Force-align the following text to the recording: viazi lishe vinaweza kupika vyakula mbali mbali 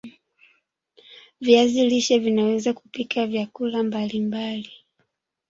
viazi 1.41 1.87
lishe 1.89 2.19
vinaweza 2.19 2.73
kupika 2.73 3.27
vyakula 3.27 3.83
mbali 3.83 4.19
mbali 4.21 4.71